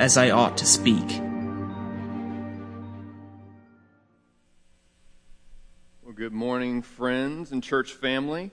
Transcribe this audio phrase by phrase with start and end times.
[0.00, 1.06] as I ought to speak.
[6.02, 8.50] Well, good morning, friends and church family.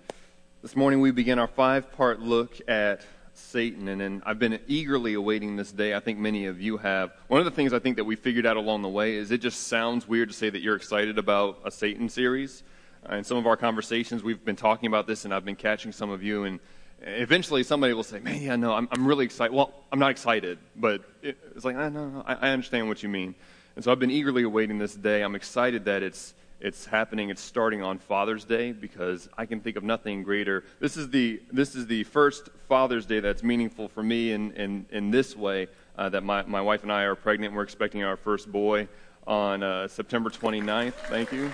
[0.61, 5.13] This morning we begin our five part look at Satan, and, and I've been eagerly
[5.13, 5.95] awaiting this day.
[5.95, 7.13] I think many of you have.
[7.29, 9.37] One of the things I think that we figured out along the way is it
[9.37, 12.61] just sounds weird to say that you're excited about a Satan series.
[13.09, 15.93] Uh, in some of our conversations, we've been talking about this, and I've been catching
[15.93, 16.59] some of you, and
[17.01, 19.53] eventually somebody will say, man, yeah, no, I'm, I'm really excited.
[19.53, 23.09] Well, I'm not excited, but it, it's like, I know, I, I understand what you
[23.09, 23.35] mean.
[23.75, 25.21] And so I've been eagerly awaiting this day.
[25.21, 27.29] I'm excited that it's, it's happening.
[27.29, 30.63] It's starting on Father's Day because I can think of nothing greater.
[30.79, 34.85] This is the, this is the first Father's Day that's meaningful for me in, in,
[34.89, 37.53] in this way uh, that my, my wife and I are pregnant.
[37.53, 38.87] We're expecting our first boy
[39.27, 40.93] on uh, September 29th.
[40.93, 41.51] Thank you.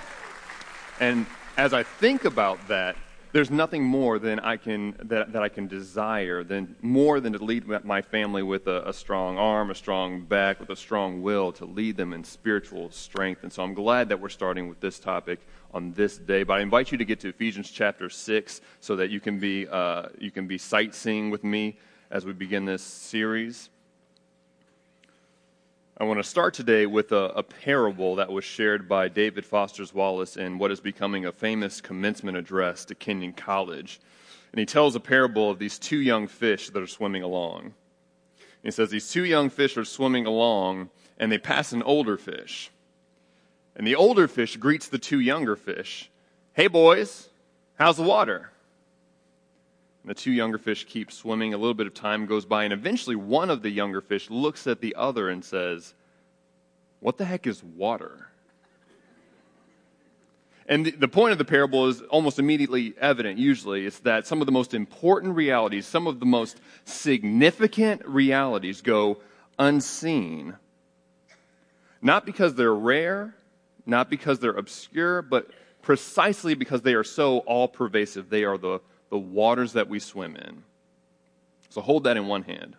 [0.99, 1.25] And
[1.57, 2.95] as I think about that,
[3.33, 7.44] there's nothing more than I can, that, that I can desire, than more than to
[7.44, 11.51] lead my family with a, a strong arm, a strong back, with a strong will,
[11.53, 13.41] to lead them in spiritual strength.
[13.41, 15.39] And so I'm glad that we're starting with this topic
[15.73, 16.44] on this day.
[16.44, 19.67] But I invite you to get to Ephesians chapter 6 so that you can be,
[19.67, 21.79] uh, you can be sightseeing with me
[22.11, 23.71] as we begin this series.
[25.95, 29.85] I want to start today with a, a, parable that was shared by David Foster
[29.94, 34.01] Wallace in what is becoming a famous commencement address to Kenyon College.
[34.51, 37.75] And he tells a parable of these two young fish that are swimming along.
[38.63, 40.89] He says these two young fish are swimming along
[41.19, 42.71] and they pass an older fish.
[43.75, 46.09] And the older fish greets the two younger fish
[46.53, 47.29] Hey, boys,
[47.75, 48.52] how's the water?
[50.03, 51.53] And the two younger fish keep swimming.
[51.53, 54.67] A little bit of time goes by, and eventually one of the younger fish looks
[54.67, 55.94] at the other and says,
[57.00, 58.27] What the heck is water?
[60.67, 63.85] And the, the point of the parable is almost immediately evident, usually.
[63.85, 69.19] It's that some of the most important realities, some of the most significant realities go
[69.59, 70.56] unseen.
[72.01, 73.35] Not because they're rare,
[73.85, 75.49] not because they're obscure, but
[75.81, 78.29] precisely because they are so all pervasive.
[78.29, 78.79] They are the
[79.13, 80.63] the waters that we swim in.
[81.69, 82.75] So hold that in one hand.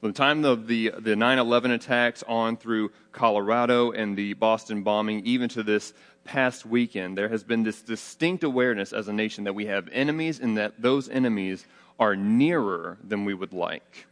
[0.00, 4.82] From the time of the, the 9 11 attacks on through Colorado and the Boston
[4.82, 9.44] bombing, even to this past weekend, there has been this distinct awareness as a nation
[9.44, 11.66] that we have enemies and that those enemies
[12.00, 14.08] are nearer than we would like.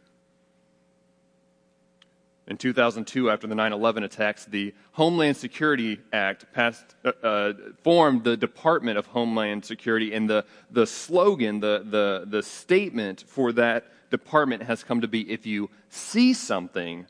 [2.51, 8.25] In 2002, after the 9 11 attacks, the Homeland Security Act passed, uh, uh, formed
[8.25, 13.85] the Department of Homeland Security, and the, the slogan, the, the, the statement for that
[14.09, 17.05] department has come to be if you see something,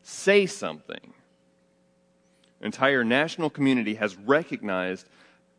[0.00, 1.12] say something.
[2.62, 5.06] Entire national community has recognized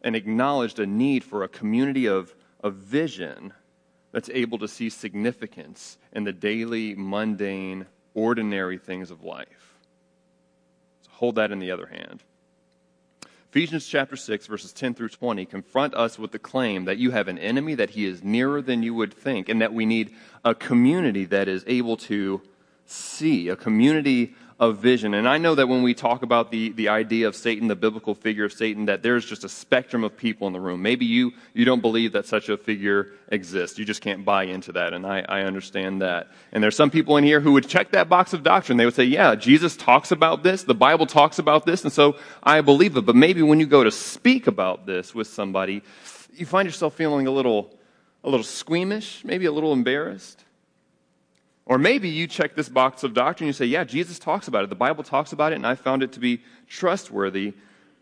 [0.01, 3.53] and acknowledged a need for a community of, of vision
[4.11, 7.85] that's able to see significance in the daily, mundane,
[8.19, 9.75] ordinary things of life.
[11.03, 12.23] So hold that in the other hand.
[13.49, 17.27] Ephesians chapter 6, verses 10 through 20 confront us with the claim that you have
[17.27, 20.13] an enemy, that he is nearer than you would think, and that we need
[20.45, 22.41] a community that is able to
[22.85, 25.13] see, a community of vision.
[25.13, 28.13] And I know that when we talk about the, the idea of Satan, the biblical
[28.13, 30.81] figure of Satan, that there's just a spectrum of people in the room.
[30.81, 33.79] Maybe you, you don't believe that such a figure exists.
[33.79, 34.93] You just can't buy into that.
[34.93, 36.27] And I, I understand that.
[36.51, 38.77] And there's some people in here who would check that box of doctrine.
[38.77, 40.63] They would say, yeah, Jesus talks about this.
[40.63, 41.83] The Bible talks about this.
[41.83, 43.05] And so I believe it.
[43.05, 45.83] But maybe when you go to speak about this with somebody,
[46.33, 47.73] you find yourself feeling a little,
[48.25, 50.43] a little squeamish, maybe a little embarrassed.
[51.69, 54.63] Or maybe you check this box of doctrine and you say, yeah, Jesus talks about
[54.63, 54.71] it.
[54.71, 57.53] The Bible talks about it, and I found it to be trustworthy.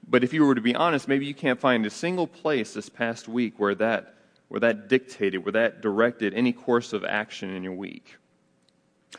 [0.07, 2.87] But if you were to be honest, maybe you can't find a single place this
[2.87, 4.15] past week where that,
[4.47, 8.15] where that dictated, where that directed any course of action in your week.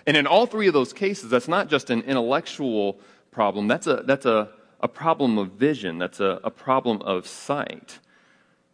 [0.06, 3.00] And in all three of those cases, that's not just an intellectual
[3.30, 4.48] problem, that's a, that's a,
[4.80, 7.98] a problem of vision, that's a, a problem of sight.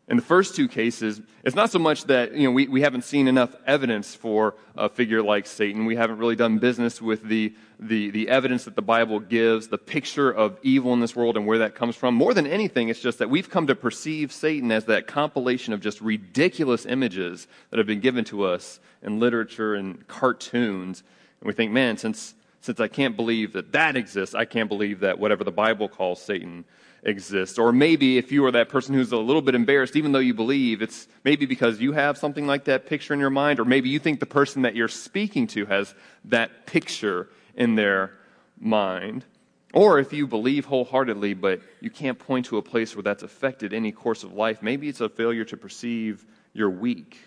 [0.07, 3.05] In the first two cases, it's not so much that you know, we, we haven't
[3.05, 5.87] seen enough evidence for a figure like Satan.
[5.87, 9.79] We haven't really done business with the, the, the evidence that the Bible gives, the
[9.79, 12.15] picture of evil in this world and where that comes from.
[12.15, 15.81] More than anything, it's just that we've come to perceive Satan as that compilation of
[15.81, 21.03] just ridiculous images that have been given to us in literature and cartoons.
[21.41, 22.35] And we think, man, since,
[22.65, 26.23] since I can't believe that that exists, I can't believe that whatever the Bible calls
[26.23, 26.65] Satan
[27.03, 27.59] exists.
[27.59, 30.33] Or maybe if you are that person who's a little bit embarrassed, even though you
[30.33, 33.91] believe, it's maybe because you have something like that picture in your mind, or maybe
[33.91, 35.95] you think the person that you're speaking to has
[36.25, 38.13] that picture in their
[38.59, 39.27] mind.
[39.75, 43.75] Or if you believe wholeheartedly, but you can't point to a place where that's affected
[43.75, 46.25] any course of life, maybe it's a failure to perceive
[46.55, 47.19] you're weak.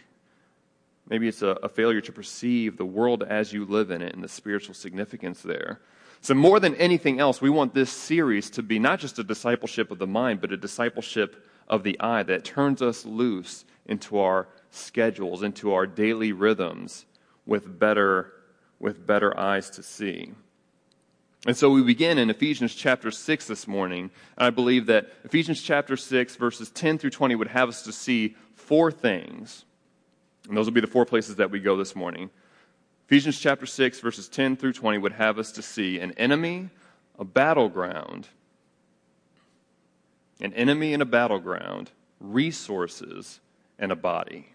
[1.10, 4.24] Maybe it's a, a failure to perceive the world as you live in it and
[4.24, 5.80] the spiritual significance there.
[6.22, 9.92] So, more than anything else, we want this series to be not just a discipleship
[9.92, 14.48] of the mind, but a discipleship of the eye that turns us loose into our
[14.72, 17.06] schedules, into our daily rhythms
[17.46, 18.34] with better,
[18.80, 20.34] with better eyes to see.
[21.46, 24.10] And so we begin in Ephesians chapter 6 this morning.
[24.38, 27.94] And I believe that Ephesians chapter 6, verses 10 through 20, would have us to
[27.94, 29.64] see four things.
[30.48, 32.30] And those will be the four places that we go this morning.
[33.08, 36.70] Ephesians chapter 6, verses 10 through 20 would have us to see an enemy,
[37.18, 38.28] a battleground,
[40.42, 43.40] an enemy and a battleground, resources,
[43.80, 44.50] and a body.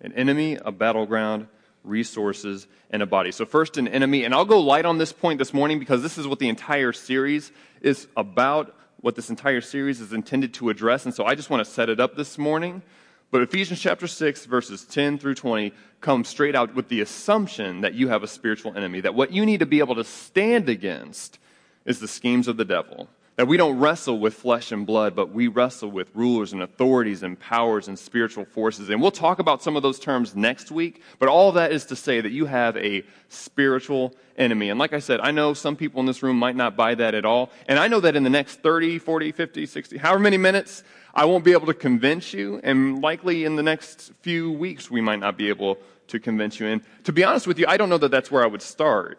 [0.00, 1.48] An enemy, a battleground,
[1.84, 3.32] resources, and a body.
[3.32, 6.18] So, first, an enemy, and I'll go light on this point this morning because this
[6.18, 7.50] is what the entire series
[7.80, 11.04] is about, what this entire series is intended to address.
[11.04, 12.82] And so, I just want to set it up this morning.
[13.30, 17.92] But Ephesians chapter 6, verses 10 through 20 come straight out with the assumption that
[17.92, 21.38] you have a spiritual enemy, that what you need to be able to stand against
[21.84, 23.08] is the schemes of the devil.
[23.36, 27.22] That we don't wrestle with flesh and blood, but we wrestle with rulers and authorities
[27.22, 28.88] and powers and spiritual forces.
[28.88, 31.96] And we'll talk about some of those terms next week, but all that is to
[31.96, 34.70] say that you have a spiritual enemy.
[34.70, 37.14] And like I said, I know some people in this room might not buy that
[37.14, 37.50] at all.
[37.68, 40.82] And I know that in the next 30, 40, 50, 60, however many minutes,
[41.18, 45.00] I won't be able to convince you, and likely in the next few weeks, we
[45.00, 46.68] might not be able to convince you.
[46.68, 49.18] And to be honest with you, I don't know that that's where I would start.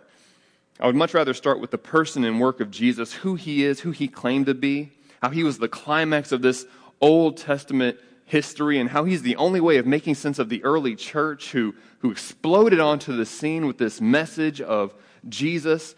[0.80, 3.82] I would much rather start with the person and work of Jesus, who he is,
[3.82, 4.92] who he claimed to be,
[5.22, 6.66] how he was the climax of this
[7.02, 10.96] Old Testament history, and how he's the only way of making sense of the early
[10.96, 14.94] church who, who exploded onto the scene with this message of
[15.28, 15.96] Jesus,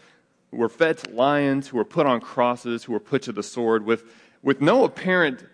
[0.49, 3.43] who were fed to lions, who were put on crosses, who were put to the
[3.43, 4.03] sword, with,
[4.41, 5.45] with no apparent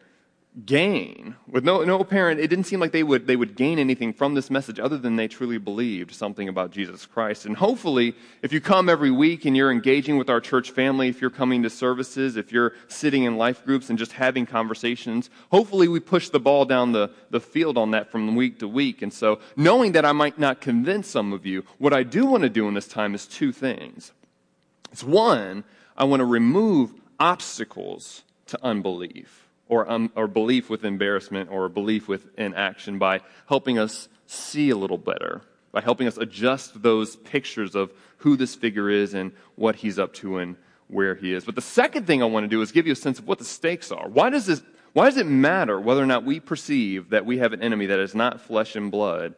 [0.65, 1.35] gain.
[1.47, 4.33] With no, no apparent, it didn't seem like they would, they would gain anything from
[4.33, 7.45] this message other than they truly believed something about Jesus Christ.
[7.45, 11.21] And hopefully, if you come every week and you're engaging with our church family, if
[11.21, 15.87] you're coming to services, if you're sitting in life groups and just having conversations, hopefully
[15.87, 19.01] we push the ball down the, the field on that from week to week.
[19.01, 22.43] And so, knowing that I might not convince some of you, what I do want
[22.43, 24.11] to do in this time is two things.
[24.91, 25.63] It's one,
[25.95, 32.07] I want to remove obstacles to unbelief or, um, or belief with embarrassment or belief
[32.07, 37.75] with inaction by helping us see a little better, by helping us adjust those pictures
[37.75, 40.55] of who this figure is and what he's up to and
[40.88, 41.45] where he is.
[41.45, 43.39] But the second thing I want to do is give you a sense of what
[43.39, 44.07] the stakes are.
[44.07, 44.62] Why does this
[44.93, 48.00] why does it matter whether or not we perceive that we have an enemy that
[48.00, 49.36] is not flesh and blood,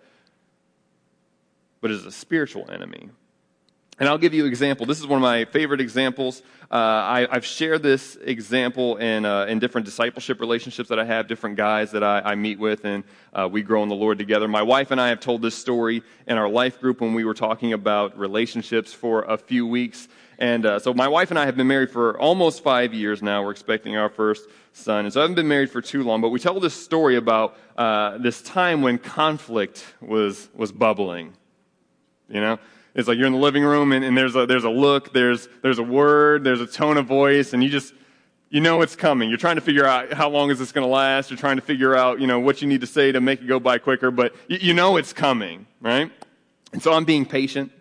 [1.81, 3.09] but is a spiritual enemy?
[3.99, 4.85] And I'll give you an example.
[4.85, 6.41] This is one of my favorite examples.
[6.71, 11.27] Uh, I, have shared this example in, uh, in different discipleship relationships that I have,
[11.27, 13.03] different guys that I, I meet with, and
[13.33, 14.47] uh, we grow in the Lord together.
[14.47, 17.33] My wife and I have told this story in our life group when we were
[17.33, 20.07] talking about relationships for a few weeks.
[20.37, 23.43] And uh, so my wife and I have been married for almost five years now.
[23.43, 25.03] We're expecting our first son.
[25.03, 27.57] And so I haven't been married for too long, but we tell this story about
[27.77, 31.33] uh, this time when conflict was, was bubbling.
[32.29, 32.59] You know?
[32.99, 35.47] It's like you're in the living room and, and there's, a, there's a look, there's,
[35.61, 37.93] there's a word, there's a tone of voice, and you just,
[38.49, 39.29] you know it's coming.
[39.29, 41.31] You're trying to figure out how long is this going to last.
[41.31, 43.47] You're trying to figure out, you know, what you need to say to make it
[43.47, 46.11] go by quicker, but you, you know it's coming, right?
[46.73, 47.71] And so I'm being patient.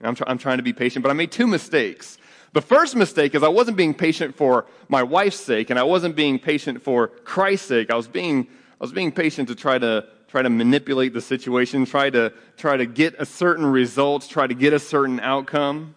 [0.00, 2.16] I'm, I'm trying to be patient, but I made two mistakes.
[2.54, 6.16] The first mistake is I wasn't being patient for my wife's sake, and I wasn't
[6.16, 7.90] being patient for Christ's sake.
[7.90, 8.46] I was being,
[8.80, 12.76] I was being patient to try to try to manipulate the situation, try to try
[12.76, 15.94] to get a certain result, try to get a certain outcome.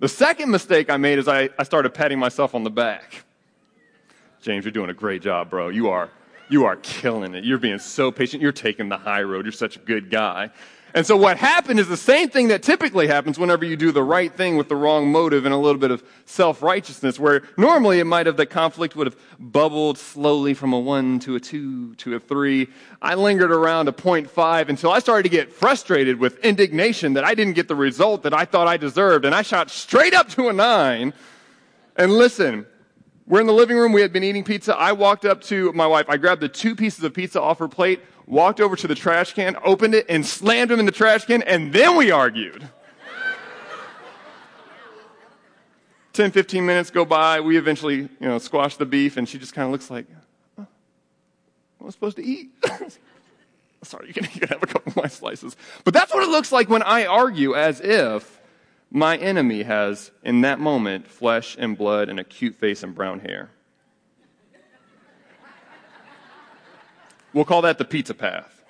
[0.00, 3.24] The second mistake I made is I, I started patting myself on the back.
[4.42, 5.68] James, you're doing a great job, bro.
[5.70, 6.10] You are
[6.48, 7.44] you are killing it.
[7.44, 8.42] You're being so patient.
[8.42, 9.46] You're taking the high road.
[9.46, 10.50] You're such a good guy.
[10.96, 14.04] And so what happened is the same thing that typically happens whenever you do the
[14.04, 18.04] right thing with the wrong motive and a little bit of self-righteousness, where normally it
[18.04, 22.14] might have, the conflict would have bubbled slowly from a one to a two to
[22.14, 22.68] a three.
[23.02, 27.24] I lingered around a point five until I started to get frustrated with indignation that
[27.24, 29.24] I didn't get the result that I thought I deserved.
[29.24, 31.12] And I shot straight up to a nine.
[31.96, 32.66] And listen,
[33.26, 33.90] we're in the living room.
[33.90, 34.76] We had been eating pizza.
[34.76, 36.06] I walked up to my wife.
[36.08, 39.34] I grabbed the two pieces of pizza off her plate walked over to the trash
[39.34, 42.68] can, opened it, and slammed him in the trash can, and then we argued.
[46.14, 47.40] 10, 15 minutes go by.
[47.40, 50.06] We eventually, you know, squash the beef, and she just kind of looks like,
[50.58, 50.66] oh,
[51.84, 52.50] I supposed to eat?
[53.82, 55.56] Sorry, you can, you can have a couple of my slices.
[55.82, 58.40] But that's what it looks like when I argue as if
[58.90, 63.20] my enemy has, in that moment, flesh and blood and a cute face and brown
[63.20, 63.50] hair.
[67.34, 68.64] We'll call that the pizza path.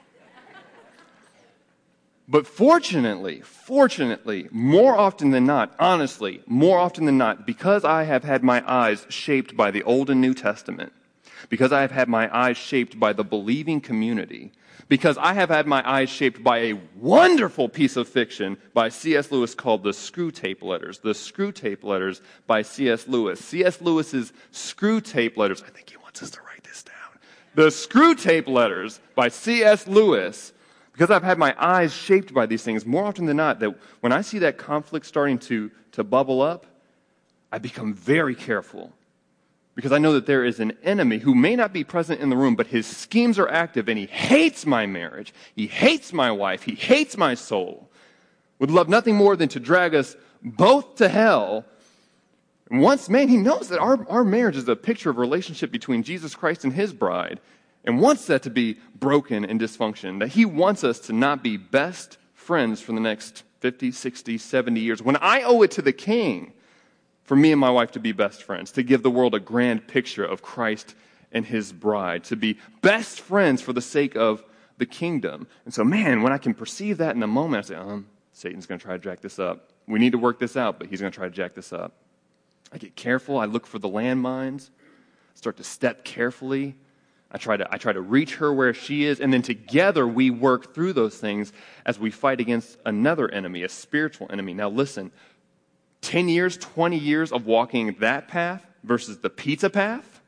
[2.26, 8.24] But fortunately, fortunately, more often than not, honestly, more often than not, because I have
[8.24, 10.94] had my eyes shaped by the Old and New Testament,
[11.50, 14.52] because I have had my eyes shaped by the believing community,
[14.88, 19.30] because I have had my eyes shaped by a wonderful piece of fiction by C.S.
[19.30, 21.00] Lewis called The Screwtape Letters.
[21.00, 23.06] The Screwtape Letters by C.S.
[23.06, 23.40] Lewis.
[23.40, 23.82] C.S.
[23.82, 26.53] Lewis's Screwtape Letters, I think he wants us to write
[27.54, 29.86] the Screwtape Letters by C.S.
[29.86, 30.52] Lewis,
[30.92, 34.12] because I've had my eyes shaped by these things more often than not, that when
[34.12, 36.66] I see that conflict starting to, to bubble up,
[37.52, 38.92] I become very careful.
[39.74, 42.36] Because I know that there is an enemy who may not be present in the
[42.36, 45.34] room, but his schemes are active and he hates my marriage.
[45.56, 46.62] He hates my wife.
[46.62, 47.90] He hates my soul.
[48.60, 51.64] Would love nothing more than to drag us both to hell
[52.80, 56.34] once, man, he knows that our, our marriage is a picture of relationship between Jesus
[56.34, 57.40] Christ and his bride,
[57.84, 61.56] and wants that to be broken and dysfunction, that he wants us to not be
[61.56, 65.02] best friends for the next 50, 60, 70 years.
[65.02, 66.52] When I owe it to the king
[67.22, 69.86] for me and my wife to be best friends, to give the world a grand
[69.86, 70.94] picture of Christ
[71.32, 74.44] and his bride, to be best friends for the sake of
[74.78, 75.46] the kingdom.
[75.64, 78.66] And so, man, when I can perceive that in the moment, I say, um, Satan's
[78.66, 79.70] going to try to jack this up.
[79.86, 81.94] We need to work this out, but he's going to try to jack this up.
[82.74, 83.38] I get careful.
[83.38, 86.74] I look for the landmines, I start to step carefully.
[87.30, 90.30] I try, to, I try to reach her where she is, and then together we
[90.30, 91.52] work through those things
[91.84, 94.54] as we fight against another enemy, a spiritual enemy.
[94.54, 95.10] Now, listen
[96.02, 100.20] 10 years, 20 years of walking that path versus the pizza path,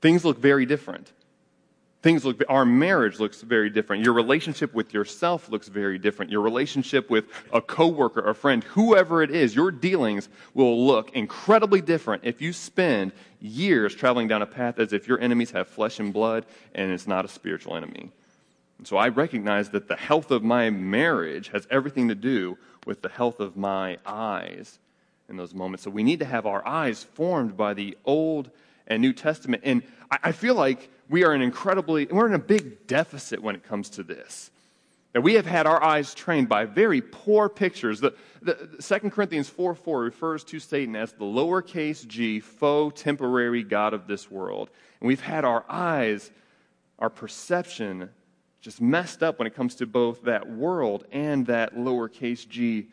[0.00, 1.10] things look very different
[2.04, 4.04] things look our marriage looks very different.
[4.04, 6.30] Your relationship with yourself looks very different.
[6.30, 11.80] Your relationship with a coworker a friend whoever it is your dealings will look incredibly
[11.80, 15.98] different if you spend years traveling down a path as if your enemies have flesh
[15.98, 16.44] and blood
[16.74, 18.10] and it's not a spiritual enemy.
[18.76, 23.00] And so i recognize that the health of my marriage has everything to do with
[23.00, 24.78] the health of my eyes
[25.30, 25.84] in those moments.
[25.84, 28.50] So we need to have our eyes formed by the old
[28.86, 29.82] and new testament and
[30.22, 33.90] i feel like we are an incredibly, we're in a big deficit when it comes
[33.90, 34.50] to this.
[35.12, 38.00] That we have had our eyes trained by very poor pictures.
[38.00, 42.90] The, the, the 2 Corinthians 4 4 refers to Satan as the lowercase g, foe,
[42.90, 44.70] temporary God of this world.
[45.00, 46.32] And we've had our eyes,
[46.98, 48.10] our perception,
[48.60, 52.88] just messed up when it comes to both that world and that lowercase g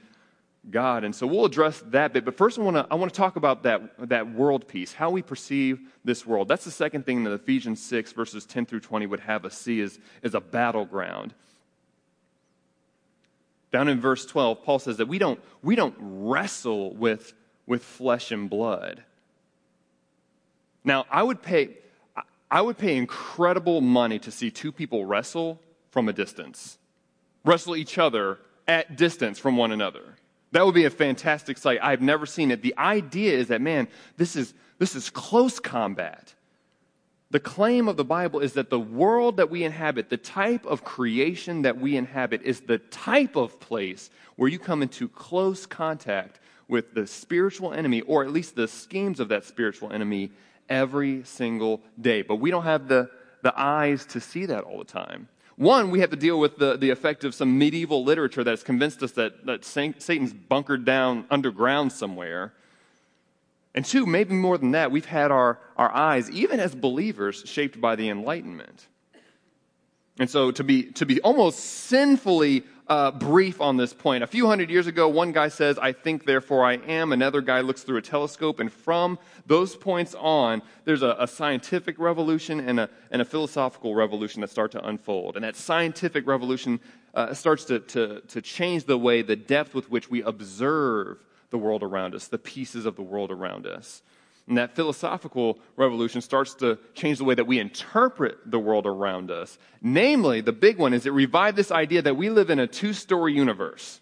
[0.69, 1.03] God.
[1.03, 2.23] And so we'll address that bit.
[2.23, 5.09] But first, I want to I want to talk about that, that world piece, how
[5.09, 6.47] we perceive this world.
[6.47, 9.79] That's the second thing that Ephesians 6, verses 10 through 20, would have us see
[9.79, 11.33] is, is a battleground.
[13.71, 17.33] Down in verse 12, Paul says that we don't, we don't wrestle with,
[17.65, 19.03] with flesh and blood.
[20.83, 21.77] Now, I would pay
[22.51, 26.77] I would pay incredible money to see two people wrestle from a distance.
[27.45, 30.17] Wrestle each other at distance from one another.
[30.51, 31.79] That would be a fantastic sight.
[31.81, 32.61] I've never seen it.
[32.61, 36.33] The idea is that, man, this is, this is close combat.
[37.29, 40.83] The claim of the Bible is that the world that we inhabit, the type of
[40.83, 46.41] creation that we inhabit, is the type of place where you come into close contact
[46.67, 50.31] with the spiritual enemy, or at least the schemes of that spiritual enemy,
[50.67, 52.21] every single day.
[52.21, 53.09] But we don't have the,
[53.43, 55.29] the eyes to see that all the time.
[55.57, 58.63] One, we have to deal with the, the effect of some medieval literature that has
[58.63, 62.53] convinced us that, that Satan's bunkered down underground somewhere.
[63.73, 67.79] And two, maybe more than that, we've had our, our eyes, even as believers, shaped
[67.79, 68.87] by the Enlightenment.
[70.19, 74.47] And so to be, to be almost sinfully uh, brief on this point, a few
[74.47, 77.13] hundred years ago, one guy says, I think, therefore I am.
[77.13, 78.59] Another guy looks through a telescope.
[78.59, 83.95] And from those points on, there's a, a scientific revolution and a, and a philosophical
[83.95, 85.37] revolution that start to unfold.
[85.37, 86.81] And that scientific revolution
[87.13, 91.57] uh, starts to, to, to change the way, the depth with which we observe the
[91.57, 94.01] world around us, the pieces of the world around us.
[94.51, 99.31] And that philosophical revolution starts to change the way that we interpret the world around
[99.31, 99.57] us.
[99.81, 102.91] Namely, the big one is it revived this idea that we live in a two
[102.91, 104.01] story universe.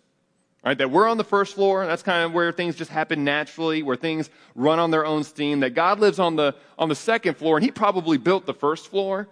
[0.65, 3.83] Right, that we're on the first floor, that's kind of where things just happen naturally,
[3.83, 7.37] where things run on their own steam, that God lives on the, on the second
[7.37, 9.29] floor, and He probably built the first floor,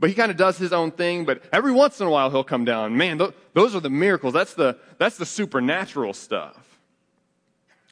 [0.00, 2.42] but He kind of does His own thing, but every once in a while He'll
[2.42, 2.96] come down.
[2.96, 4.34] Man, th- those are the miracles.
[4.34, 6.59] That's the, that's the supernatural stuff.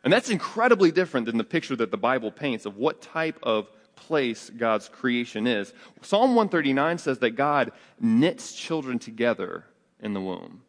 [0.09, 3.69] And that's incredibly different than the picture that the Bible paints of what type of
[3.95, 5.75] place God's creation is.
[6.01, 9.67] Psalm 139 says that God knits children together
[10.01, 10.63] in the womb.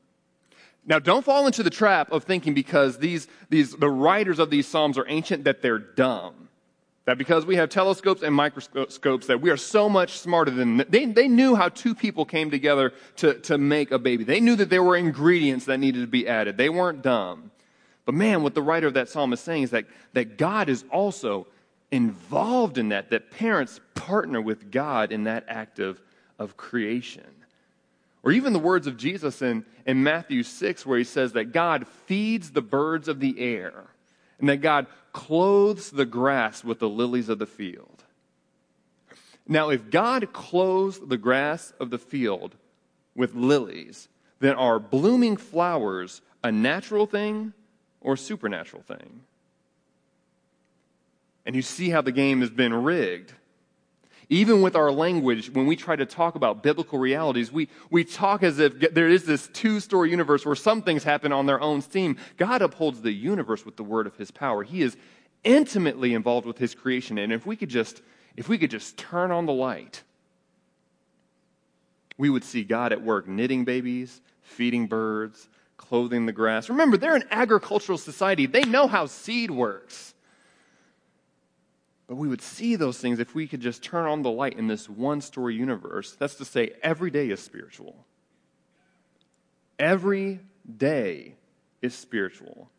[0.85, 4.67] Now, don't fall into the trap of thinking because these, these, the writers of these
[4.67, 6.49] Psalms are ancient that they're dumb.
[7.05, 10.87] That because we have telescopes and microscopes that we are so much smarter than them.
[10.89, 14.25] They, they knew how two people came together to, to make a baby.
[14.25, 16.57] They knew that there were ingredients that needed to be added.
[16.57, 17.51] They weren't dumb.
[18.09, 20.83] But man, what the writer of that psalm is saying is that, that God is
[20.91, 21.45] also
[21.91, 26.01] involved in that, that parents partner with God in that act of,
[26.39, 27.29] of creation.
[28.23, 31.85] Or even the words of Jesus in, in Matthew 6, where he says that God
[32.07, 33.83] feeds the birds of the air
[34.39, 38.05] and that God clothes the grass with the lilies of the field.
[39.47, 42.55] Now, if God clothes the grass of the field
[43.13, 44.07] with lilies,
[44.39, 47.53] then are blooming flowers a natural thing
[48.01, 49.21] or supernatural thing.
[51.45, 53.33] And you see how the game has been rigged.
[54.31, 58.43] Even with our language, when we try to talk about biblical realities, we, we talk
[58.43, 61.81] as if there is this two story universe where some things happen on their own
[61.81, 62.15] steam.
[62.37, 64.63] God upholds the universe with the word of his power.
[64.63, 64.95] He is
[65.43, 67.17] intimately involved with his creation.
[67.17, 68.03] And if we could just,
[68.37, 70.03] if we could just turn on the light,
[72.19, 75.49] we would see God at work knitting babies, feeding birds,
[75.79, 76.69] clothing the grass.
[76.69, 80.13] Remember, they're an agricultural society, they know how seed works.
[82.07, 84.67] But we would see those things if we could just turn on the light in
[84.67, 86.15] this one story universe.
[86.17, 88.05] That's to say, every day is spiritual.
[89.77, 90.39] Every
[90.77, 91.35] day
[91.81, 92.69] is spiritual.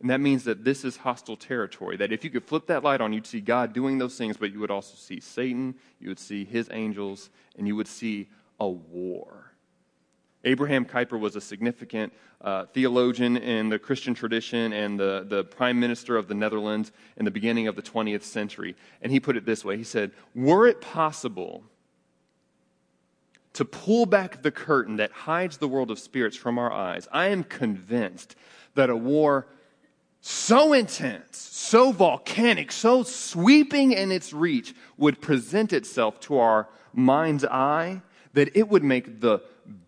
[0.00, 1.96] And that means that this is hostile territory.
[1.96, 4.52] That if you could flip that light on, you'd see God doing those things, but
[4.52, 8.28] you would also see Satan, you would see his angels, and you would see
[8.60, 9.51] a war.
[10.44, 15.78] Abraham Kuyper was a significant uh, theologian in the Christian tradition and the, the prime
[15.78, 18.74] minister of the Netherlands in the beginning of the 20th century.
[19.00, 21.64] And he put it this way He said, Were it possible
[23.54, 27.28] to pull back the curtain that hides the world of spirits from our eyes, I
[27.28, 28.34] am convinced
[28.74, 29.46] that a war
[30.20, 37.44] so intense, so volcanic, so sweeping in its reach would present itself to our mind's
[37.44, 38.00] eye
[38.34, 39.40] that it would make the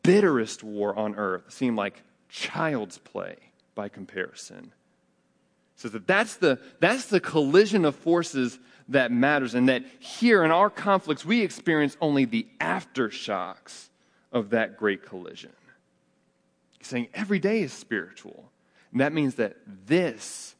[0.02, 3.36] bitterest war on earth seem like child's play
[3.74, 4.72] by comparison.
[5.76, 10.50] So that that's the, that's the collision of forces that matters, and that here in
[10.50, 13.88] our conflicts, we experience only the aftershocks
[14.30, 15.52] of that great collision.
[16.78, 18.50] He's saying every day is spiritual.
[18.92, 20.54] And that means that this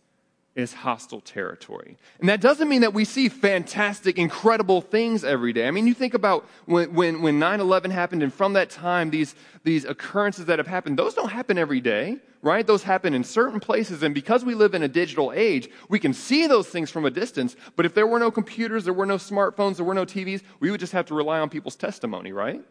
[0.57, 1.97] is hostile territory.
[2.21, 5.67] And that doesn't mean that we see fantastic, incredible things every day.
[5.67, 9.35] I mean, you think about when, when, when 9-11 happened, and from that time, these,
[9.65, 12.65] these occurrences that have happened, those don't happen every day, right?
[12.65, 14.05] Those happen in certain places.
[14.05, 17.11] And because we live in a digital age, we can see those things from a
[17.11, 17.57] distance.
[17.75, 20.71] But if there were no computers, there were no smartphones, there were no TVs, we
[20.71, 22.63] would just have to rely on people's testimony, right?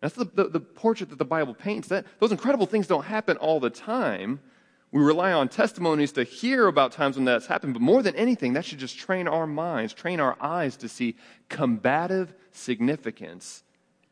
[0.00, 1.88] That's the, the, the portrait that the Bible paints.
[1.88, 4.40] That, those incredible things don't happen all the time.
[4.90, 8.54] We rely on testimonies to hear about times when that's happened, but more than anything,
[8.54, 11.16] that should just train our minds, train our eyes to see
[11.48, 13.64] combative significance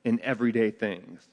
[0.04, 1.28] in everyday things.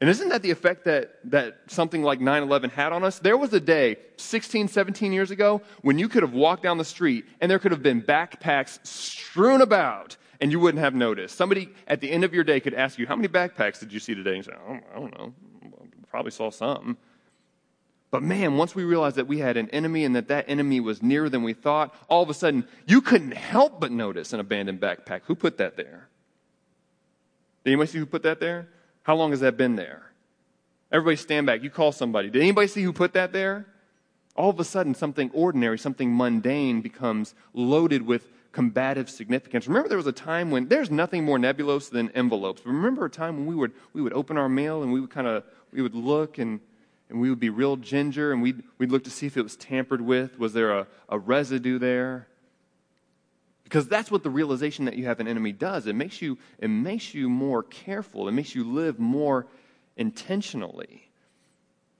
[0.00, 3.18] And isn't that the effect that, that something like 9 11 had on us?
[3.18, 6.84] There was a day, 16, 17 years ago, when you could have walked down the
[6.86, 11.36] street and there could have been backpacks strewn about and you wouldn't have noticed.
[11.36, 14.00] Somebody at the end of your day could ask you, How many backpacks did you
[14.00, 14.36] see today?
[14.36, 15.34] And you say, oh, I don't know.
[16.08, 16.96] Probably saw some.
[18.10, 21.02] But man, once we realized that we had an enemy and that that enemy was
[21.02, 24.80] nearer than we thought, all of a sudden, you couldn't help but notice an abandoned
[24.80, 25.22] backpack.
[25.26, 26.08] Who put that there?
[27.64, 28.68] Did anybody see who put that there?
[29.04, 30.10] How long has that been there?
[30.90, 31.62] Everybody stand back.
[31.62, 32.30] You call somebody.
[32.30, 33.66] Did anybody see who put that there?
[34.34, 39.68] All of a sudden, something ordinary, something mundane becomes loaded with combative significance.
[39.68, 42.66] Remember, there was a time when there's nothing more nebulous than envelopes.
[42.66, 45.28] Remember a time when we would, we would open our mail and we would kind
[45.28, 46.60] of, we would look and
[47.10, 49.56] and we would be real ginger and we'd, we'd look to see if it was
[49.56, 50.38] tampered with.
[50.38, 52.28] Was there a, a residue there?
[53.64, 55.86] Because that's what the realization that you have an enemy does.
[55.86, 59.46] It makes you, it makes you more careful, it makes you live more
[59.96, 61.10] intentionally.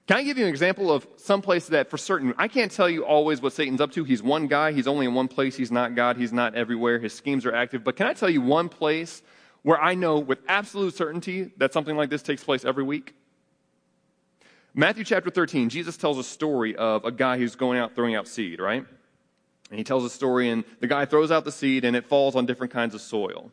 [0.07, 2.89] Can I give you an example of some place that for certain, I can't tell
[2.89, 4.03] you always what Satan's up to.
[4.03, 7.13] He's one guy, he's only in one place, he's not God, he's not everywhere, his
[7.13, 7.83] schemes are active.
[7.83, 9.21] But can I tell you one place
[9.61, 13.13] where I know with absolute certainty that something like this takes place every week?
[14.73, 18.27] Matthew chapter 13, Jesus tells a story of a guy who's going out throwing out
[18.27, 18.85] seed, right?
[19.69, 22.35] And he tells a story, and the guy throws out the seed, and it falls
[22.35, 23.51] on different kinds of soil.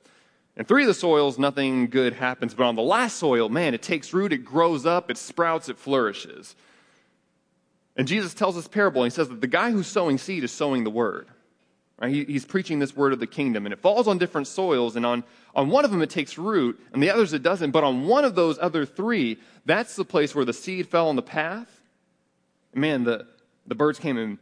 [0.57, 2.55] And three of the soils, nothing good happens.
[2.55, 5.79] But on the last soil, man, it takes root, it grows up, it sprouts, it
[5.79, 6.55] flourishes.
[7.97, 10.53] And Jesus tells this parable, and he says that the guy who's sowing seed is
[10.53, 11.27] sowing the word.
[12.01, 12.13] Right?
[12.13, 15.05] He, he's preaching this word of the kingdom, and it falls on different soils, and
[15.05, 17.73] on, on one of them it takes root, and the others it doesn't.
[17.73, 21.17] But on one of those other three, that's the place where the seed fell on
[21.17, 21.81] the path.
[22.73, 23.27] Man, the,
[23.67, 24.39] the birds came and,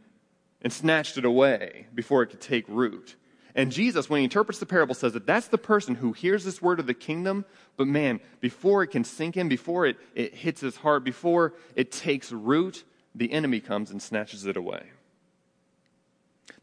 [0.61, 3.15] and snatched it away before it could take root.
[3.55, 6.61] And Jesus, when he interprets the parable, says that that's the person who hears this
[6.61, 7.43] word of the kingdom,
[7.75, 11.91] but man, before it can sink in, before it, it hits his heart, before it
[11.91, 12.83] takes root,
[13.15, 14.83] the enemy comes and snatches it away.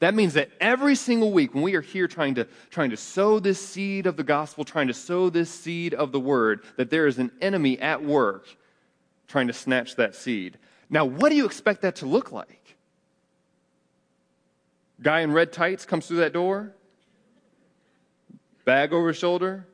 [0.00, 3.38] That means that every single week when we are here trying to, trying to sow
[3.38, 7.06] this seed of the gospel, trying to sow this seed of the word, that there
[7.06, 8.46] is an enemy at work
[9.28, 10.58] trying to snatch that seed.
[10.90, 12.76] Now, what do you expect that to look like?
[15.00, 16.72] Guy in red tights comes through that door,
[18.64, 19.66] bag over his shoulder.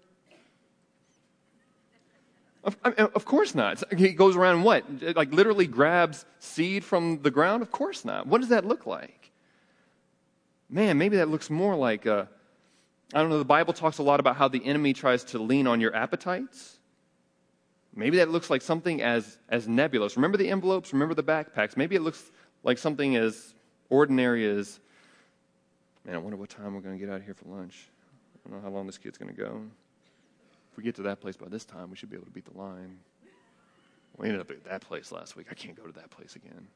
[2.62, 3.82] Of, of course not.
[3.96, 4.84] He goes around what?
[5.16, 7.62] Like literally grabs seed from the ground?
[7.62, 8.26] Of course not.
[8.26, 9.19] What does that look like?
[10.70, 12.28] Man, maybe that looks more like a,
[13.12, 15.66] I don't know, the Bible talks a lot about how the enemy tries to lean
[15.66, 16.78] on your appetites.
[17.94, 20.16] Maybe that looks like something as, as nebulous.
[20.16, 20.92] Remember the envelopes?
[20.92, 21.76] Remember the backpacks?
[21.76, 22.30] Maybe it looks
[22.62, 23.54] like something as
[23.88, 24.78] ordinary as,
[26.04, 27.88] man, I wonder what time we're going to get out of here for lunch.
[28.46, 29.60] I don't know how long this kid's going to go.
[30.70, 32.44] If we get to that place by this time, we should be able to beat
[32.44, 32.96] the line.
[34.16, 35.48] We ended up at that place last week.
[35.50, 36.68] I can't go to that place again.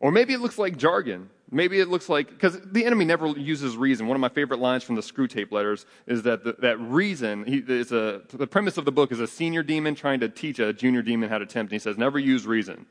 [0.00, 1.30] Or maybe it looks like jargon.
[1.50, 4.08] Maybe it looks like, because the enemy never uses reason.
[4.08, 7.58] One of my favorite lines from the Screwtape Letters is that the, that reason, he,
[7.58, 10.72] is a, the premise of the book is a senior demon trying to teach a
[10.72, 11.70] junior demon how to tempt.
[11.70, 12.84] And he says, never use reason.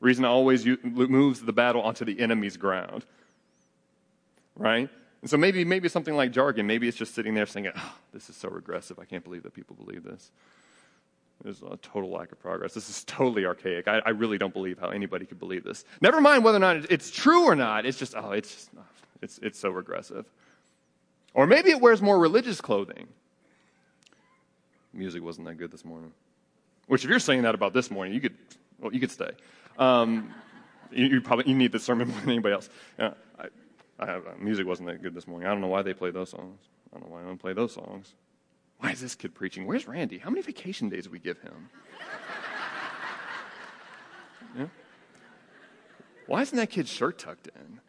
[0.00, 3.06] Reason always moves the battle onto the enemy's ground.
[4.56, 4.90] Right?
[5.22, 6.66] And so maybe, maybe something like jargon.
[6.66, 8.98] Maybe it's just sitting there saying, oh, this is so regressive.
[8.98, 10.30] I can't believe that people believe this.
[11.42, 12.72] There's a total lack of progress.
[12.72, 13.88] This is totally archaic.
[13.88, 15.84] I, I, really don't believe how anybody could believe this.
[16.00, 17.84] Never mind whether or not it's true or not.
[17.84, 18.70] It's just, oh, it's just,
[19.20, 20.24] it's, it's so regressive.
[21.34, 23.08] Or maybe it wears more religious clothing.
[24.92, 26.12] Music wasn't that good this morning.
[26.86, 28.36] Which, if you're saying that about this morning, you could,
[28.78, 29.30] well, you could stay.
[29.78, 30.32] Um,
[30.92, 32.68] you, you, probably you need the sermon more than anybody else.
[32.98, 33.14] Yeah,
[33.98, 35.48] I, I music wasn't that good this morning.
[35.48, 36.58] I don't know why they play those songs.
[36.94, 38.14] I don't know why I don't play those songs.
[38.82, 39.64] Why is this kid preaching?
[39.64, 40.18] Where's Randy?
[40.18, 41.70] How many vacation days do we give him?
[44.58, 44.66] yeah?
[46.26, 47.80] Why isn't that kid's shirt tucked in?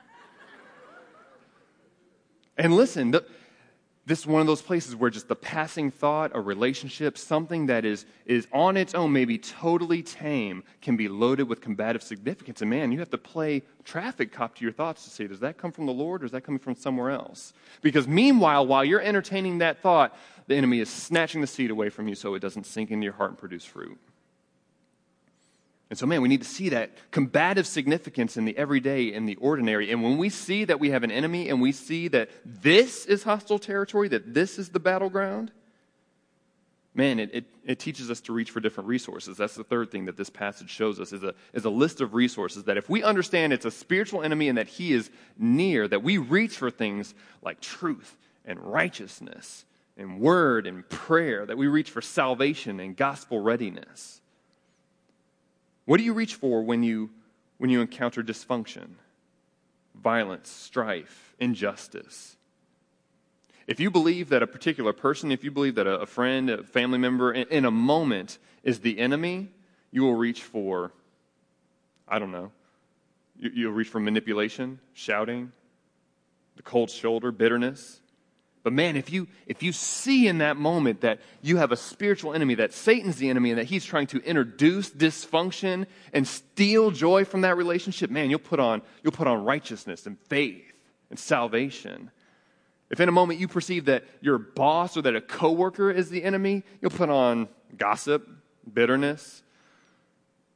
[2.60, 3.26] And listen, the,
[4.06, 7.86] this is one of those places where just the passing thought, a relationship, something that
[7.86, 12.62] is, is on its own, maybe totally tame, can be loaded with combative significance.
[12.62, 15.58] And man, you have to play traffic cop to your thoughts to say, does that
[15.58, 17.54] come from the Lord or is that coming from somewhere else?
[17.82, 22.10] Because meanwhile, while you're entertaining that thought, the enemy is snatching the seed away from
[22.10, 23.98] you so it doesn't sink into your heart and produce fruit.
[25.94, 29.36] And so, man, we need to see that combative significance in the everyday in the
[29.36, 29.92] ordinary.
[29.92, 33.22] And when we see that we have an enemy and we see that this is
[33.22, 35.52] hostile territory, that this is the battleground,
[36.96, 39.38] man, it, it, it, teaches us to reach for different resources.
[39.38, 42.16] That's the third thing that this passage shows us is a, is a list of
[42.16, 46.02] resources that if we understand it's a spiritual enemy and that he is near, that
[46.02, 49.64] we reach for things like truth and righteousness
[49.96, 54.22] and word and prayer, that we reach for salvation and gospel readiness.
[55.86, 57.10] What do you reach for when you,
[57.58, 58.96] when you encounter dysfunction,
[59.96, 62.38] violence, strife, injustice?
[63.68, 66.98] If you believe that a particular person, if you believe that a, friend, a family
[66.98, 69.50] member, in, a moment is the enemy,
[69.92, 70.92] you will reach for,
[72.08, 72.52] I don't know,
[73.40, 75.52] you'll reach for manipulation, shouting,
[76.56, 78.02] the cold shoulder, bitterness.
[78.64, 82.34] But man, if you, if you see in that moment that you have a spiritual
[82.34, 87.26] enemy, that Satan's the enemy, and that he's trying to introduce dysfunction and steal joy
[87.26, 90.64] from that relationship, man, you'll put on, you'll put on righteousness and faith
[91.10, 92.10] and salvation.
[92.90, 96.24] If in a moment you perceive that your boss or that a coworker is the
[96.24, 98.30] enemy, you'll put on gossip,
[98.72, 99.44] bitterness.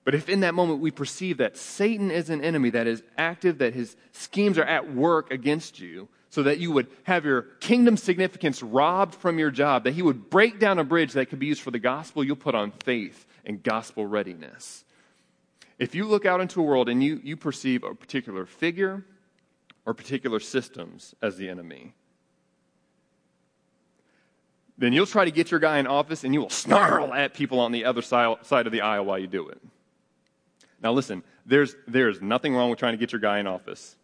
[0.06, 3.58] But if in that moment we perceive that Satan is an enemy that is active,
[3.58, 7.98] that his schemes are at work against you, so that you would have your kingdom
[7.98, 11.48] significance robbed from your job, that he would break down a bridge that could be
[11.48, 14.84] used for the gospel, you'll put on faith and gospel readiness.
[15.80, 19.06] If you look out into a world and you, you perceive a particular figure
[19.86, 21.94] or particular systems as the enemy,
[24.78, 27.60] then you'll try to get your guy in office and you will snarl at people
[27.60, 29.62] on the other side of the aisle while you do it.
[30.82, 33.97] Now, listen, there's, there's nothing wrong with trying to get your guy in office.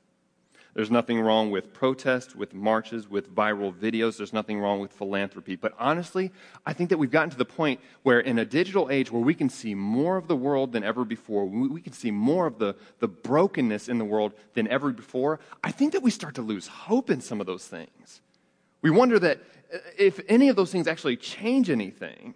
[0.74, 4.18] There's nothing wrong with protests, with marches, with viral videos.
[4.18, 5.56] There's nothing wrong with philanthropy.
[5.56, 6.32] But honestly,
[6.66, 9.36] I think that we've gotten to the point where in a digital age where we
[9.36, 12.76] can see more of the world than ever before, we can see more of the,
[13.00, 16.68] the brokenness in the world than ever before, I think that we start to lose
[16.68, 18.22] hope in some of those things.
[18.82, 22.34] We wonder that uh, if any of those things actually change anything.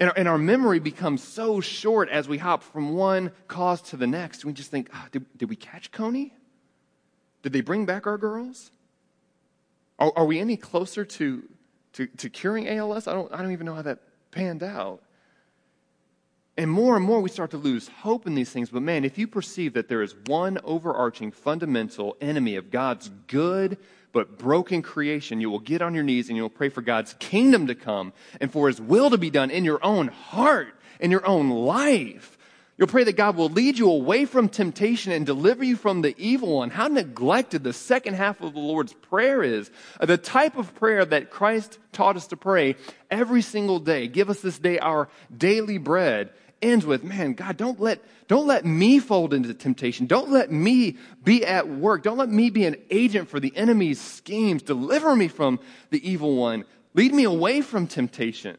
[0.00, 3.96] And our, and our, memory becomes so short as we hop from one cause to
[3.96, 4.44] the next.
[4.44, 6.32] We just think, oh, did, did we catch Kony?
[7.46, 8.72] Did they bring back our girls?
[10.00, 11.44] Are, are we any closer to,
[11.92, 13.06] to, to curing ALS?
[13.06, 14.00] I don't, I don't even know how that
[14.32, 15.00] panned out.
[16.56, 18.70] And more and more we start to lose hope in these things.
[18.70, 23.78] But man, if you perceive that there is one overarching fundamental enemy of God's good
[24.10, 27.14] but broken creation, you will get on your knees and you will pray for God's
[27.20, 31.12] kingdom to come and for his will to be done in your own heart, in
[31.12, 32.35] your own life.
[32.78, 36.14] You'll pray that God will lead you away from temptation and deliver you from the
[36.18, 36.68] evil one.
[36.68, 39.70] How neglected the second half of the Lord's Prayer is.
[39.98, 42.76] Uh, the type of prayer that Christ taught us to pray
[43.10, 44.08] every single day.
[44.08, 46.30] Give us this day our daily bread.
[46.60, 50.06] Ends with, man, God, don't let, don't let me fold into temptation.
[50.06, 52.02] Don't let me be at work.
[52.02, 54.62] Don't let me be an agent for the enemy's schemes.
[54.62, 55.60] Deliver me from
[55.90, 56.64] the evil one.
[56.92, 58.58] Lead me away from temptation.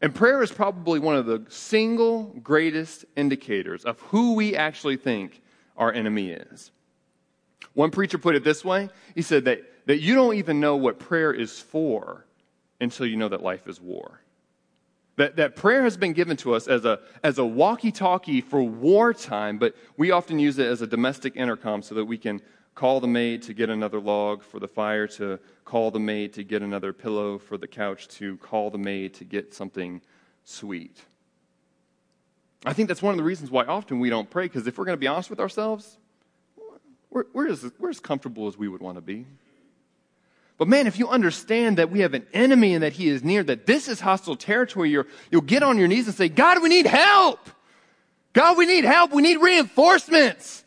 [0.00, 5.40] And prayer is probably one of the single greatest indicators of who we actually think
[5.76, 6.70] our enemy is.
[7.74, 10.98] One preacher put it this way he said that, that you don't even know what
[10.98, 12.26] prayer is for
[12.80, 14.20] until you know that life is war.
[15.16, 18.62] That, that prayer has been given to us as a, as a walkie talkie for
[18.62, 22.40] wartime, but we often use it as a domestic intercom so that we can
[22.78, 26.44] call the maid to get another log for the fire, to call the maid to
[26.44, 30.00] get another pillow for the couch, to call the maid to get something
[30.44, 30.96] sweet.
[32.64, 34.84] I think that's one of the reasons why often we don't pray, because if we're
[34.84, 35.98] going to be honest with ourselves,
[37.10, 39.26] we're, we're, as, we're as comfortable as we would want to be.
[40.56, 43.42] But man, if you understand that we have an enemy and that he is near,
[43.42, 46.68] that this is hostile territory, you will get on your knees and say, God, we
[46.68, 47.40] need help.
[48.34, 49.12] God, we need help.
[49.12, 50.62] We need reinforcements.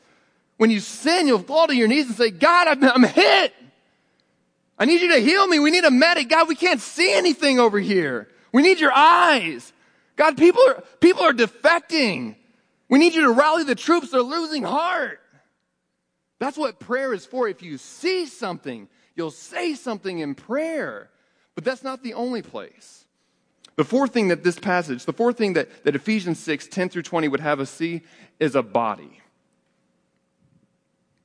[0.62, 3.52] When you sin, you'll fall to your knees and say, God, I'm, I'm hit.
[4.78, 5.58] I need you to heal me.
[5.58, 6.30] We need a medic.
[6.30, 8.28] God, we can't see anything over here.
[8.52, 9.74] We need your eyes.
[10.18, 12.36] God, people are, people are defecting.
[12.90, 14.12] We need you to rally the troops.
[14.12, 15.20] They're losing heart.
[16.38, 17.48] That's what prayer is for.
[17.48, 21.10] If you see something, you'll say something in prayer.
[21.56, 23.06] But that's not the only place.
[23.78, 27.02] The fourth thing that this passage, the fourth thing that, that Ephesians 6, 10 through
[27.02, 28.04] 20 would have us see
[28.40, 29.21] is a body.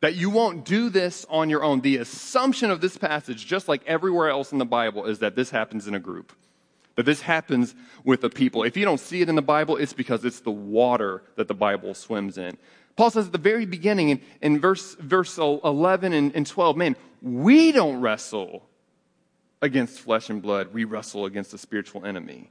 [0.00, 1.80] That you won't do this on your own.
[1.80, 5.50] The assumption of this passage, just like everywhere else in the Bible, is that this
[5.50, 6.32] happens in a group.
[6.96, 8.62] That this happens with the people.
[8.62, 11.54] If you don't see it in the Bible, it's because it's the water that the
[11.54, 12.56] Bible swims in.
[12.96, 16.96] Paul says at the very beginning in, in verse, verse 11 and, and 12, man,
[17.20, 18.62] we don't wrestle
[19.60, 20.72] against flesh and blood.
[20.72, 22.50] We wrestle against a spiritual enemy.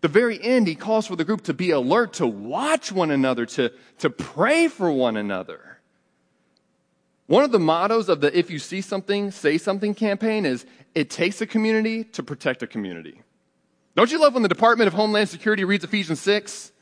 [0.00, 3.46] The very end, he calls for the group to be alert, to watch one another,
[3.46, 5.77] to, to pray for one another.
[7.28, 10.64] One of the mottos of the If You See Something, Say Something campaign is
[10.94, 13.20] it takes a community to protect a community.
[13.94, 16.72] Don't you love when the Department of Homeland Security reads Ephesians 6?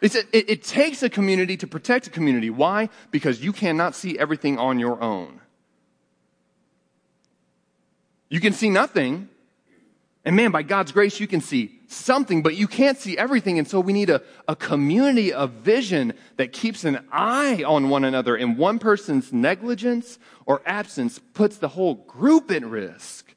[0.00, 2.48] It, it, it takes a community to protect a community.
[2.48, 2.88] Why?
[3.10, 5.40] Because you cannot see everything on your own.
[8.30, 9.28] You can see nothing.
[10.24, 13.58] And man, by God's grace, you can see something, but you can't see everything.
[13.58, 18.04] And so we need a, a community of vision that keeps an eye on one
[18.04, 18.36] another.
[18.36, 23.34] And one person's negligence or absence puts the whole group at risk.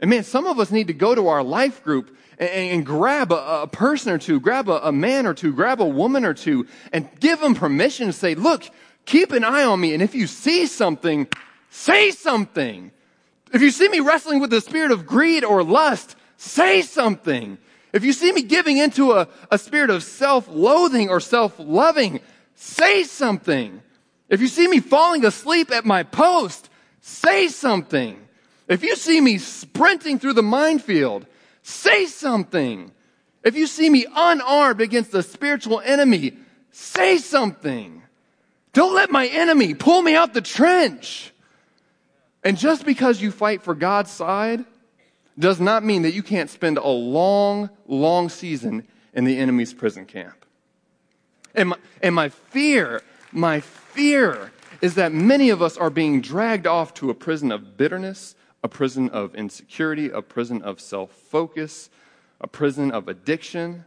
[0.00, 3.30] And man, some of us need to go to our life group and, and grab
[3.30, 6.34] a, a, person or two, grab a, a man or two, grab a woman or
[6.34, 8.68] two, and give them permission to say, look,
[9.04, 9.94] keep an eye on me.
[9.94, 11.28] And if you see something,
[11.70, 12.90] say something.
[13.52, 17.56] If you see me wrestling with the spirit of greed or lust, say something.
[17.92, 22.20] If you see me giving into a, a spirit of self-loathing or self-loving,
[22.56, 23.80] say something.
[24.28, 26.68] If you see me falling asleep at my post,
[27.00, 28.18] say something.
[28.66, 31.26] If you see me sprinting through the minefield,
[31.62, 32.90] say something.
[33.44, 36.32] If you see me unarmed against a spiritual enemy,
[36.72, 38.02] say something.
[38.72, 41.32] Don't let my enemy pull me out the trench.
[42.42, 44.64] And just because you fight for God's side
[45.38, 50.04] does not mean that you can't spend a long, long season in the enemy's prison
[50.04, 50.44] camp.
[51.54, 56.66] And my, and my fear, my fear is that many of us are being dragged
[56.66, 61.90] off to a prison of bitterness, a prison of insecurity, a prison of self focus,
[62.40, 63.84] a prison of addiction,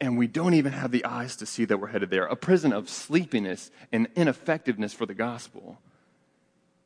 [0.00, 2.72] and we don't even have the eyes to see that we're headed there, a prison
[2.72, 5.78] of sleepiness and ineffectiveness for the gospel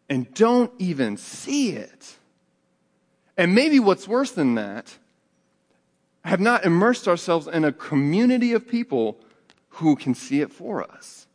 [0.09, 2.17] and don't even see it.
[3.39, 4.99] And maybe what's worse than that,
[6.25, 9.19] have not immersed ourselves in a community of people
[9.71, 11.27] who can see it for us.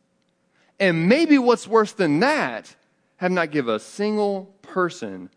[0.79, 2.75] And maybe what's worse than that,
[3.17, 5.29] have not given a single person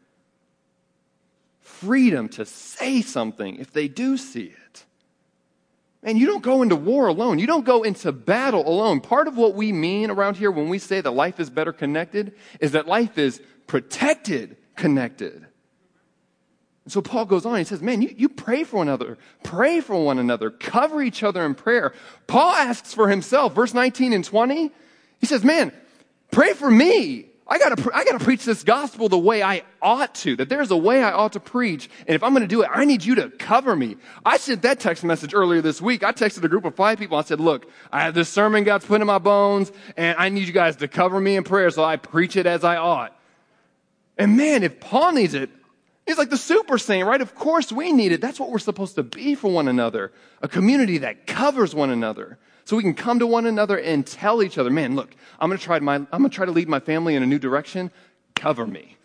[1.61, 4.85] freedom to say something if they do see it.
[6.03, 7.39] And you don't go into war alone.
[7.39, 9.01] You don't go into battle alone.
[9.01, 12.33] Part of what we mean around here when we say that life is better connected
[12.61, 15.47] is that life is protected connected.
[16.87, 19.81] And so Paul goes on, he says, Man, you, you pray for one another, pray
[19.81, 21.93] for one another, cover each other in prayer.
[22.29, 24.71] Paul asks for himself, verse 19 and 20.
[25.19, 25.73] He says, Man,
[26.31, 27.27] pray for me.
[27.49, 30.77] I gotta, I gotta preach this gospel the way I ought to, that there's a
[30.77, 31.91] way I ought to preach.
[32.07, 33.97] And if I'm gonna do it, I need you to cover me.
[34.25, 36.05] I sent that text message earlier this week.
[36.05, 37.19] I texted a group of five people.
[37.19, 40.47] I said, look, I have this sermon God's put in my bones and I need
[40.47, 43.13] you guys to cover me in prayer so I preach it as I ought.
[44.17, 45.51] And man, if Paul needs it,
[46.07, 47.21] he's like the super saint, right?
[47.21, 48.21] Of course we need it.
[48.21, 50.13] That's what we're supposed to be for one another.
[50.41, 54.43] A community that covers one another so we can come to one another and tell
[54.43, 56.69] each other, man, look, I'm going to try my, I'm going to try to lead
[56.69, 57.91] my family in a new direction.
[58.35, 58.97] Cover me.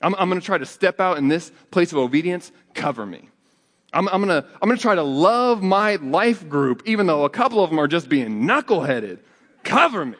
[0.00, 2.52] I'm, I'm going to try to step out in this place of obedience.
[2.74, 3.28] Cover me.
[3.92, 7.24] I'm, I'm going to, I'm going to try to love my life group, even though
[7.24, 9.18] a couple of them are just being knuckleheaded.
[9.64, 10.16] Cover me.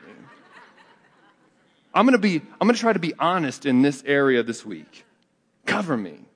[1.94, 4.64] I'm going to be, I'm going to try to be honest in this area this
[4.64, 5.04] week.
[5.70, 6.26] Cover me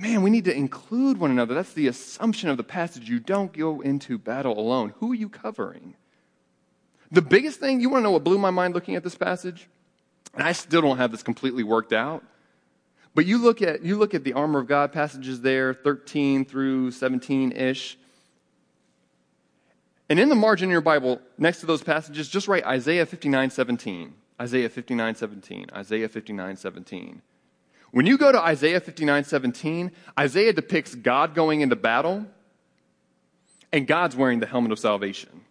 [0.00, 1.54] man, we need to include one another.
[1.54, 3.08] That's the assumption of the passage.
[3.08, 4.94] You don't go into battle alone.
[4.98, 5.94] Who are you covering?
[7.12, 9.68] The biggest thing, you want to know what blew my mind looking at this passage?
[10.34, 12.24] And I still don't have this completely worked out.
[13.14, 16.92] But you look at, you look at the armor of God passages there, 13 through
[16.92, 17.98] 17 ish.
[20.08, 23.50] And in the margin in your Bible, next to those passages, just write Isaiah 59
[23.50, 24.14] 17.
[24.40, 25.66] Isaiah 59 17.
[25.74, 27.22] Isaiah 59 17.
[27.90, 32.26] When you go to Isaiah 59 17, Isaiah depicts God going into battle,
[33.72, 35.42] and God's wearing the helmet of salvation,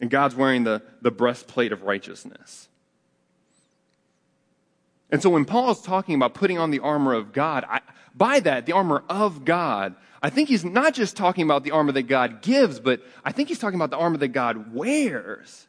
[0.00, 2.68] and God's wearing the, the breastplate of righteousness.
[5.10, 7.80] And so when Paul is talking about putting on the armor of God, I,
[8.14, 11.90] by that, the armor of God, I think he's not just talking about the armor
[11.92, 15.66] that God gives, but I think he's talking about the armor that God wears.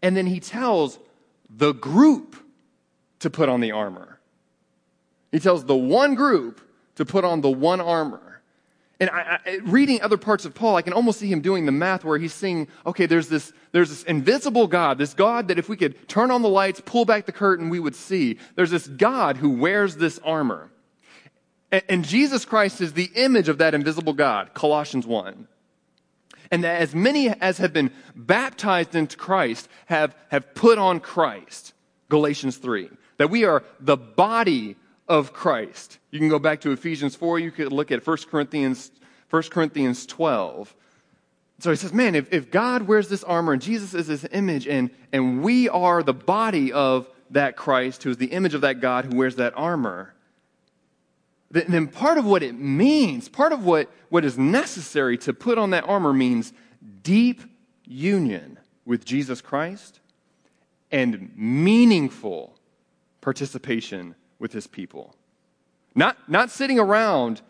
[0.00, 0.98] And then he tells
[1.54, 2.36] the group
[3.20, 4.18] to put on the armor.
[5.32, 6.60] He tells the one group
[6.96, 8.30] to put on the one armor.
[8.98, 11.72] And I, I, reading other parts of Paul, I can almost see him doing the
[11.72, 15.70] math where he's saying, okay, there's this, there's this invisible God, this God that if
[15.70, 18.38] we could turn on the lights, pull back the curtain, we would see.
[18.56, 20.70] There's this God who wears this armor.
[21.72, 25.48] And, and Jesus Christ is the image of that invisible God, Colossians 1.
[26.50, 31.74] And that as many as have been baptized into Christ have, have put on Christ,
[32.08, 32.90] Galatians 3.
[33.18, 34.76] That we are the body
[35.08, 35.98] of Christ.
[36.10, 38.90] You can go back to Ephesians 4, you could look at 1 Corinthians,
[39.30, 40.74] 1 Corinthians 12.
[41.60, 44.66] So he says, man, if, if God wears this armor and Jesus is his image
[44.66, 48.80] and, and we are the body of that Christ who is the image of that
[48.80, 50.14] God who wears that armor,
[51.50, 55.70] then, part of what it means, part of what, what is necessary to put on
[55.70, 56.52] that armor means
[57.02, 57.42] deep
[57.84, 59.98] union with Jesus Christ
[60.92, 62.56] and meaningful
[63.20, 65.16] participation with his people.
[65.94, 67.42] Not, not sitting around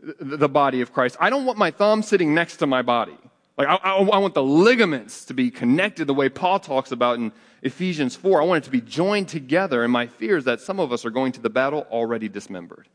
[0.00, 1.16] the body of Christ.
[1.20, 3.16] I don't want my thumb sitting next to my body.
[3.58, 7.18] Like, I, I, I, want the ligaments to be connected the way Paul talks about
[7.18, 8.40] in Ephesians 4.
[8.40, 11.04] I want it to be joined together, and my fear is that some of us
[11.04, 12.88] are going to the battle already dismembered.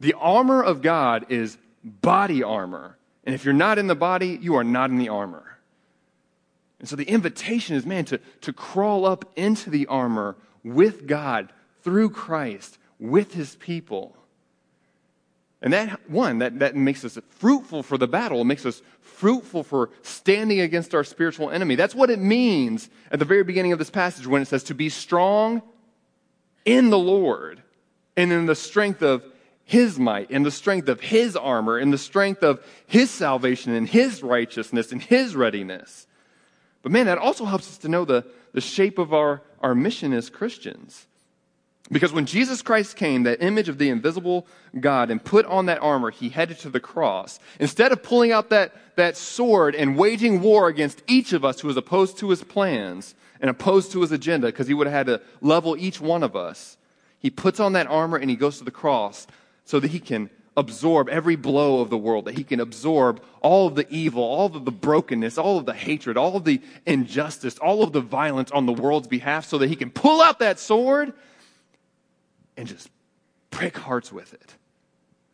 [0.00, 2.96] The armor of God is body armor.
[3.24, 5.58] And if you're not in the body, you are not in the armor.
[6.80, 11.52] And so the invitation is, man, to, to crawl up into the armor with God
[11.82, 14.16] through Christ, with his people.
[15.60, 18.42] And that, one, that, that makes us fruitful for the battle.
[18.42, 21.74] It makes us fruitful for standing against our spiritual enemy.
[21.74, 24.74] That's what it means at the very beginning of this passage when it says to
[24.74, 25.62] be strong
[26.64, 27.60] in the Lord
[28.16, 29.24] and in the strength of
[29.68, 33.86] his might, and the strength of his armor, and the strength of his salvation and
[33.86, 36.06] his righteousness and his readiness.
[36.82, 40.14] But man, that also helps us to know the, the shape of our, our mission
[40.14, 41.06] as Christians.
[41.92, 44.46] Because when Jesus Christ came, that image of the invisible
[44.80, 47.38] God, and put on that armor, he headed to the cross.
[47.60, 51.68] Instead of pulling out that, that sword and waging war against each of us who
[51.68, 55.06] was opposed to his plans and opposed to his agenda, because he would have had
[55.08, 56.78] to level each one of us,
[57.18, 59.26] he puts on that armor and he goes to the cross
[59.68, 63.66] so that he can absorb every blow of the world, that he can absorb all
[63.66, 67.58] of the evil, all of the brokenness, all of the hatred, all of the injustice,
[67.58, 70.58] all of the violence on the world's behalf, so that he can pull out that
[70.58, 71.12] sword
[72.56, 72.88] and just
[73.50, 74.54] prick hearts with it.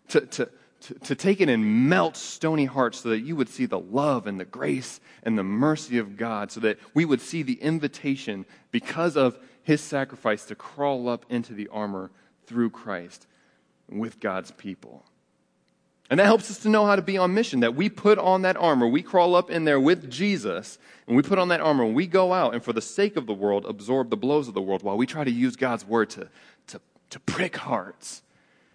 [0.09, 0.49] To, to,
[0.81, 4.27] to, to, take it and melt stony hearts so that you would see the love
[4.27, 8.47] and the grace and the mercy of God, so that we would see the invitation
[8.73, 12.11] because of his sacrifice to crawl up into the armor
[12.47, 13.29] through Christ
[13.89, 15.05] with God's people.
[16.11, 18.43] And that helps us to know how to be on mission, that we put on
[18.43, 21.85] that armor, we crawl up in there with Jesus, and we put on that armor,
[21.85, 24.55] and we go out and for the sake of the world, absorb the blows of
[24.55, 26.29] the world while we try to use God's word to,
[26.67, 26.81] to
[27.15, 28.23] to prick hearts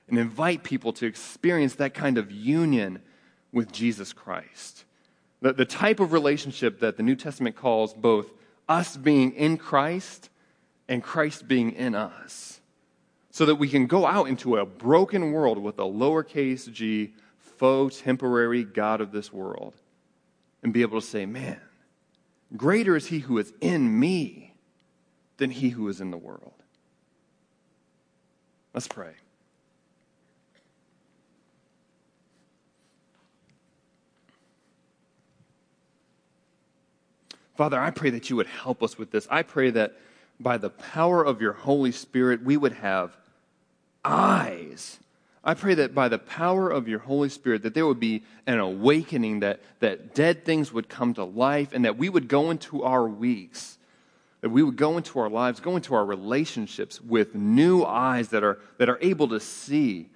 [0.08, 3.02] and invite people to experience that kind of union
[3.52, 4.86] with Jesus Christ.
[5.42, 8.32] The, the type of relationship that the New Testament calls both
[8.70, 10.30] us being in Christ
[10.88, 12.59] and Christ being in us.
[13.32, 18.02] So that we can go out into a broken world with a lowercase g, faux,
[18.02, 19.76] temporary God of this world
[20.64, 21.60] and be able to say, man,
[22.58, 24.54] greater is he who is in me
[25.38, 26.54] than he who is in the world.
[28.74, 29.14] Let's pray.
[37.56, 39.28] Father, I pray that you would help us with this.
[39.30, 39.98] I pray that
[40.40, 43.18] by the power of your Holy Spirit, we would have
[44.04, 45.00] eyes.
[45.44, 48.60] I pray that by the power of your Holy Spirit, that there would be an
[48.60, 52.84] awakening, that, that dead things would come to life, and that we would go into
[52.84, 53.78] our weeks
[54.42, 58.44] that we would go into our lives, go into our relationships with new eyes that
[58.44, 60.10] are, that are able to see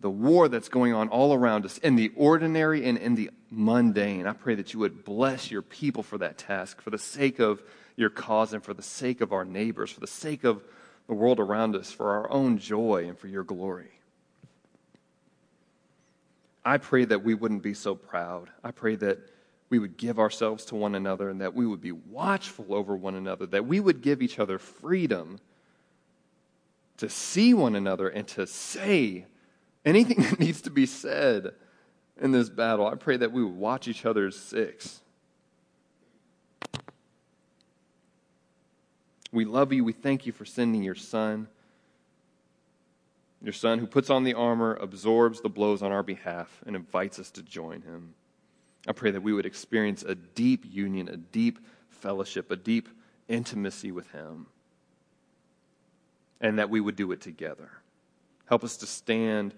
[0.00, 4.26] the war that's going on all around us in the ordinary and in the mundane.
[4.26, 7.62] I pray that you would bless your people for that task, for the sake of
[7.96, 10.62] your cause and for the sake of our neighbors, for the sake of
[11.10, 13.90] the world around us, for our own joy and for your glory.
[16.64, 18.48] I pray that we wouldn't be so proud.
[18.62, 19.18] I pray that
[19.70, 23.16] we would give ourselves to one another and that we would be watchful over one
[23.16, 25.40] another, that we would give each other freedom
[26.98, 29.26] to see one another and to say
[29.84, 31.54] anything that needs to be said
[32.20, 32.86] in this battle.
[32.86, 35.00] I pray that we would watch each other's six.
[39.32, 39.84] We love you.
[39.84, 41.48] We thank you for sending your son.
[43.42, 47.18] Your son who puts on the armor, absorbs the blows on our behalf, and invites
[47.18, 48.14] us to join him.
[48.86, 51.58] I pray that we would experience a deep union, a deep
[51.90, 52.88] fellowship, a deep
[53.28, 54.46] intimacy with Him,
[56.40, 57.70] and that we would do it together.
[58.46, 59.54] Help us to stand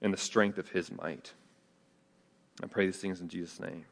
[0.00, 1.32] in the strength of His might.
[2.62, 3.84] I pray these things in Jesus' name.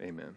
[0.00, 0.34] Amen.